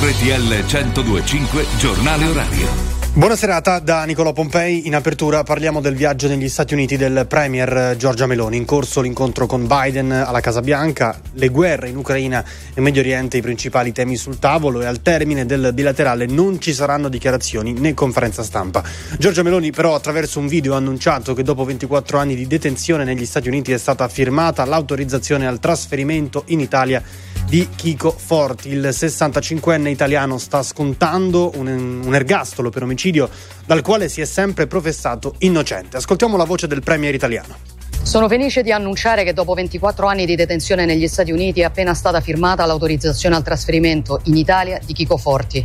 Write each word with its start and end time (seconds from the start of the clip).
RTL 0.00 0.64
1025 0.64 1.66
Giornale 1.76 2.26
Orario. 2.26 2.98
Buona 3.14 3.34
serata 3.34 3.80
da 3.80 4.04
Nicolò 4.04 4.32
Pompei. 4.32 4.86
In 4.86 4.94
apertura 4.94 5.42
parliamo 5.42 5.80
del 5.80 5.96
viaggio 5.96 6.28
negli 6.28 6.48
Stati 6.48 6.72
Uniti 6.72 6.96
del 6.96 7.26
Premier 7.26 7.96
Giorgia 7.96 8.26
Meloni. 8.26 8.56
In 8.56 8.64
corso 8.64 9.00
l'incontro 9.00 9.46
con 9.46 9.66
Biden 9.66 10.12
alla 10.12 10.38
Casa 10.38 10.60
Bianca, 10.60 11.20
le 11.32 11.48
guerre 11.48 11.88
in 11.88 11.96
Ucraina 11.96 12.44
e 12.72 12.80
Medio 12.80 13.00
Oriente 13.00 13.38
i 13.38 13.42
principali 13.42 13.90
temi 13.90 14.14
sul 14.14 14.38
tavolo 14.38 14.82
e 14.82 14.86
al 14.86 15.02
termine 15.02 15.46
del 15.46 15.72
bilaterale 15.74 16.26
non 16.26 16.60
ci 16.60 16.72
saranno 16.72 17.08
dichiarazioni 17.08 17.72
né 17.72 17.92
conferenza 17.92 18.44
stampa. 18.44 18.84
Giorgia 19.18 19.42
Meloni 19.42 19.72
però 19.72 19.96
attraverso 19.96 20.38
un 20.38 20.46
video 20.46 20.74
ha 20.74 20.76
annunciato 20.76 21.34
che 21.34 21.42
dopo 21.42 21.64
24 21.64 22.18
anni 22.18 22.36
di 22.36 22.46
detenzione 22.46 23.02
negli 23.02 23.26
Stati 23.26 23.48
Uniti 23.48 23.72
è 23.72 23.78
stata 23.78 24.06
firmata 24.06 24.64
l'autorizzazione 24.64 25.48
al 25.48 25.58
trasferimento 25.58 26.44
in 26.46 26.60
Italia 26.60 27.02
di 27.48 27.68
Chico 27.74 28.10
Forti. 28.10 28.68
Il 28.68 28.88
65enne 28.88 29.88
italiano 29.88 30.36
sta 30.36 30.62
scontando 30.62 31.52
un, 31.54 32.02
un 32.04 32.14
ergastolo 32.14 32.68
per 32.68 32.82
omicidio 32.82 33.30
dal 33.64 33.80
quale 33.80 34.08
si 34.08 34.20
è 34.20 34.26
sempre 34.26 34.66
professato 34.66 35.34
innocente. 35.38 35.96
Ascoltiamo 35.96 36.36
la 36.36 36.44
voce 36.44 36.66
del 36.66 36.82
premier 36.82 37.14
italiano. 37.14 37.77
Sono 38.02 38.26
felice 38.26 38.62
di 38.62 38.72
annunciare 38.72 39.22
che 39.22 39.34
dopo 39.34 39.52
24 39.52 40.06
anni 40.06 40.24
di 40.24 40.34
detenzione 40.34 40.86
negli 40.86 41.06
Stati 41.06 41.30
Uniti 41.30 41.60
è 41.60 41.64
appena 41.64 41.92
stata 41.92 42.20
firmata 42.22 42.64
l'autorizzazione 42.64 43.36
al 43.36 43.42
trasferimento 43.42 44.20
in 44.24 44.36
Italia 44.36 44.80
di 44.82 44.94
Chico 44.94 45.18
Forti, 45.18 45.64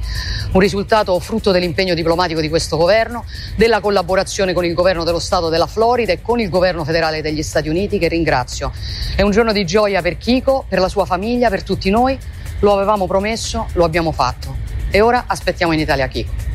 un 0.52 0.60
risultato 0.60 1.18
frutto 1.20 1.52
dell'impegno 1.52 1.94
diplomatico 1.94 2.42
di 2.42 2.50
questo 2.50 2.76
governo, 2.76 3.24
della 3.56 3.80
collaborazione 3.80 4.52
con 4.52 4.66
il 4.66 4.74
governo 4.74 5.06
dello 5.06 5.20
Stato 5.20 5.48
della 5.48 5.68
Florida 5.68 6.12
e 6.12 6.22
con 6.22 6.42
il 6.42 6.50
governo 6.50 6.84
federale 6.84 7.22
degli 7.22 7.44
Stati 7.44 7.70
Uniti 7.70 7.98
che 7.98 8.10
ringrazio. 8.10 8.74
È 9.16 9.22
un 9.22 9.32
giorno 9.32 9.54
di 9.54 9.66
gioia 9.66 10.02
per 10.02 10.18
Chico, 10.18 10.66
per 10.68 10.80
la 10.80 10.90
sua 10.90 11.06
famiglia, 11.06 11.50
per 11.50 11.64
tutti 11.64 11.90
noi. 11.90 12.18
Lo 12.60 12.74
avevamo 12.74 13.08
promesso, 13.08 13.68
lo 13.74 13.86
abbiamo 13.86 14.12
fatto. 14.12 14.56
E 14.92 15.00
ora 15.00 15.24
aspettiamo 15.28 15.72
in 15.72 15.80
Italia 15.80 16.08
Chico. 16.08 16.53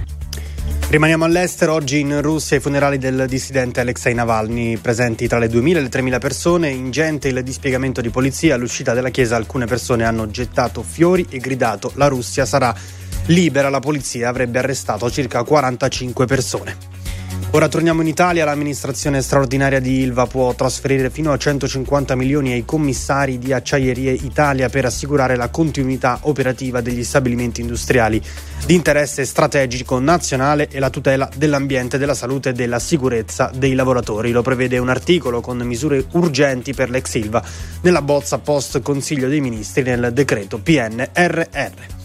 Rimaniamo 0.91 1.27
all'estero, 1.27 1.75
oggi 1.75 2.01
in 2.01 2.23
Russia 2.23 2.57
i 2.57 2.61
funerali 2.61 2.97
del 2.97 3.27
dissidente 3.29 3.81
Alexei 3.81 4.15
Navalny, 4.15 4.79
presenti 4.79 5.29
tra 5.29 5.39
le 5.39 5.49
2.000 5.49 5.77
e 5.77 5.81
le 5.83 5.89
3.000 5.91 6.19
persone, 6.19 6.71
ingente 6.71 7.29
il 7.29 7.43
dispiegamento 7.43 8.01
di 8.01 8.09
polizia, 8.09 8.55
all'uscita 8.55 8.95
della 8.95 9.11
chiesa 9.11 9.37
alcune 9.37 9.67
persone 9.67 10.05
hanno 10.05 10.31
gettato 10.31 10.83
fiori 10.83 11.27
e 11.29 11.41
gridato 11.41 11.93
la 11.97 12.07
Russia 12.07 12.47
sarà 12.47 12.75
libera, 13.27 13.69
la 13.69 13.81
polizia 13.81 14.31
avrebbe 14.31 14.61
arrestato 14.61 15.11
circa 15.11 15.43
45 15.43 16.25
persone. 16.25 16.98
Ora 17.51 17.69
torniamo 17.69 18.03
in 18.03 18.09
Italia, 18.09 18.45
l'amministrazione 18.45 19.23
straordinaria 19.23 19.81
di 19.81 20.01
Ilva 20.01 20.27
può 20.27 20.55
trasferire 20.55 21.09
fino 21.09 21.33
a 21.33 21.39
150 21.39 22.15
milioni 22.15 22.53
ai 22.53 22.65
commissari 22.65 23.39
di 23.39 23.53
Acciaierie 23.55 24.13
Italia 24.13 24.69
per 24.69 24.85
assicurare 24.85 25.35
la 25.35 25.49
continuità 25.49 26.19
operativa 26.23 26.83
degli 26.83 27.03
stabilimenti 27.03 27.63
industriali 27.63 28.23
di 28.67 28.75
interesse 28.75 29.25
strategico 29.25 29.99
nazionale 29.99 30.69
e 30.69 30.79
la 30.79 30.91
tutela 30.91 31.29
dell'ambiente, 31.35 31.97
della 31.97 32.15
salute 32.15 32.51
e 32.51 32.53
della 32.53 32.79
sicurezza 32.79 33.51
dei 33.55 33.75
lavoratori. 33.75 34.31
Lo 34.31 34.43
prevede 34.43 34.77
un 34.77 34.91
articolo 34.91 35.41
con 35.41 35.59
misure 35.59 36.05
urgenti 36.13 36.75
per 36.75 36.91
l'ex 36.91 37.15
Ilva 37.15 37.43
nella 37.81 38.03
bozza 38.03 38.39
post 38.39 38.83
Consiglio 38.83 39.27
dei 39.27 39.41
Ministri 39.41 39.83
nel 39.83 40.11
decreto 40.13 40.59
PNRR. 40.59 41.98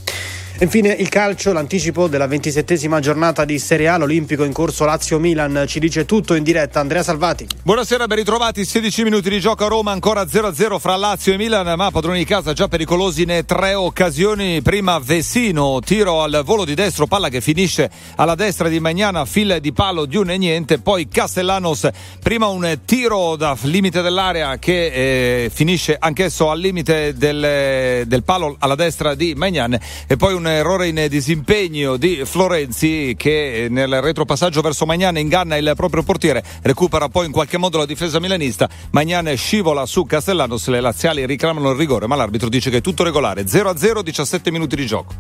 Infine 0.64 0.94
il 0.94 1.10
calcio, 1.10 1.52
l'anticipo 1.52 2.08
della 2.08 2.26
ventisettesima 2.26 3.02
giornata 3.02 3.44
di 3.44 3.60
Serie 3.60 3.90
A, 3.90 3.98
l'Olimpico 3.98 4.46
in 4.46 4.54
corso 4.54 4.86
Lazio-Milan, 4.86 5.66
ci 5.68 5.78
dice 5.78 6.06
tutto 6.06 6.36
in 6.36 6.44
diretta 6.44 6.80
Andrea 6.80 7.04
Salvati. 7.04 7.46
Buonasera, 7.64 8.08
ben 8.08 8.20
ritrovati, 8.20 8.64
16 8.64 9.04
minuti 9.04 9.30
di 9.30 9.42
gioco 9.42 9.66
a 9.66 9.68
Roma, 9.68 9.92
ancora 9.92 10.24
0-0 10.24 10.80
fra 10.80 10.96
Lazio 10.96 11.34
e 11.34 11.38
Milan, 11.38 11.76
ma 11.76 11.92
padroni 11.92 12.20
di 12.20 12.24
casa 12.24 12.54
già 12.54 12.70
pericolosi 12.70 13.24
in 13.24 13.44
tre 13.46 13.74
occasioni, 13.74 14.62
prima 14.62 15.00
Vesino, 15.00 15.82
tiro 15.84 16.22
al 16.24 16.44
volo 16.46 16.64
di 16.64 16.76
destro, 16.76 17.08
palla 17.08 17.28
che 17.28 17.42
finisce 17.42 17.92
alla 18.16 18.36
destra 18.36 18.70
di 18.70 18.80
Magnana, 18.80 19.26
fil 19.26 19.58
di 19.60 19.74
palo 19.74 20.06
di 20.06 20.16
un 20.16 20.30
e 20.30 20.38
niente, 20.38 20.80
poi 20.80 21.10
Castellanos, 21.10 21.90
prima 22.22 22.48
un 22.48 22.80
tiro 22.86 23.36
da 23.36 23.58
limite 23.64 24.02
dell'area 24.02 24.58
che 24.60 24.86
eh, 24.86 25.52
finisce 25.54 25.98
anch'esso 26.00 26.50
al 26.50 26.60
limite 26.62 27.14
del, 27.18 28.06
del 28.08 28.24
palo 28.24 28.56
alla 28.60 28.76
destra 28.76 29.14
di 29.14 29.34
Magnan 29.36 29.78
e 30.08 30.16
poi 30.16 30.34
un 30.34 30.52
errore 30.54 30.88
in 30.88 31.06
disimpegno 31.10 31.98
di 31.98 32.22
Florenzi 32.26 33.16
che 33.18 33.68
nel 33.70 34.02
retropassaggio 34.02 34.62
verso 34.62 34.86
Magnan 34.86 35.18
inganna 35.18 35.56
il 35.56 35.74
proprio 35.76 36.04
portiere, 36.04 36.44
recupera 36.62 37.10
poi 37.10 37.26
in 37.26 37.32
qualche 37.32 37.58
modo 37.58 37.78
la 37.78 37.86
difesa 37.86 38.20
milanista, 38.20 38.70
Magnan 38.92 39.36
scivola 39.36 39.86
su 39.86 40.06
Castellanos, 40.06 40.68
le 40.68 40.80
laziali 40.80 41.26
reclamano 41.26 41.72
il 41.72 41.78
rigore 41.78 42.08
ma 42.08 42.16
l'arbitro 42.16 42.50
dice 42.50 42.70
che 42.70 42.78
è 42.78 42.82
tutto 42.82 43.04
regolare, 43.04 43.44
0-0, 43.44 44.02
17 44.02 44.52
minuti 44.52 44.76
di 44.76 44.86
gioco. 44.86 45.14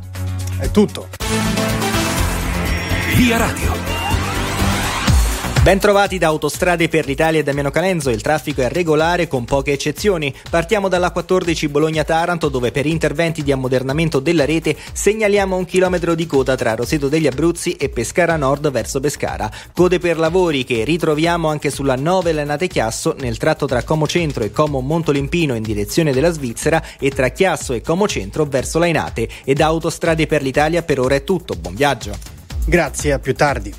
È 0.57 0.69
tutto. 0.72 1.09
Via 3.16 3.38
Radio. 3.38 4.03
Ben 5.63 5.79
trovati 5.79 6.18
da 6.18 6.28
Autostrade 6.28 6.90
per 6.90 7.06
l'Italia 7.06 7.40
e 7.40 7.44
Damiano 7.44 7.72
Calenzo, 7.72 8.09
il 8.09 8.22
traffico 8.22 8.62
è 8.62 8.68
regolare 8.68 9.29
con 9.29 9.46
poche 9.46 9.72
eccezioni. 9.72 10.35
Partiamo 10.50 10.90
dalla 10.90 11.12
14 11.12 11.69
Bologna-Taranto 11.69 12.50
dove 12.50 12.72
per 12.72 12.85
interventi 12.85 13.44
di 13.44 13.53
ammodernamento 13.53 14.19
della 14.19 14.44
rete 14.44 14.75
segnaliamo 14.91 15.56
un 15.56 15.63
chilometro 15.63 16.16
di 16.16 16.25
coda 16.25 16.57
tra 16.57 16.75
Roseto 16.75 17.07
degli 17.07 17.28
Abruzzi 17.28 17.78
e 17.78 17.88
Pescara 17.88 18.35
Nord 18.35 18.72
verso 18.72 19.00
Pescara. 19.00 19.50
Code 19.73 20.00
per 20.00 20.18
lavori 20.18 20.66
che 20.66 20.84
ritroviamo 20.84 21.47
anche 21.47 21.69
sulla 21.69 21.96
9 21.96 22.34
Lenate 22.34 22.68
Chiasso 22.68 23.16
nel 23.22 23.38
tratto 23.38 23.66
tra 23.66 23.84
Como 23.84 24.06
Centro 24.06 24.44
e 24.44 24.52
Como 24.52 24.81
Montolimpino 24.81 25.56
in 25.56 25.63
direzione 25.63 26.12
della 26.12 26.31
Svizzera 26.31 26.84
e 27.00 27.09
tra 27.09 27.29
Chiasso 27.29 27.72
e 27.72 27.79
Como 27.79 28.06
Centro 28.06 28.44
verso 28.44 28.79
Lainate. 28.79 29.29
E 29.46 29.53
da 29.53 29.68
Autostrade 29.68 30.28
per 30.28 30.41
l'Italia 30.41 30.84
per 30.84 31.00
ora 31.00 31.16
è 31.16 31.23
tutto, 31.23 31.56
buon 31.56 31.73
viaggio. 31.73 32.13
Grazie, 32.66 33.13
a 33.13 33.19
più 33.19 33.34
tardi. 33.34 33.73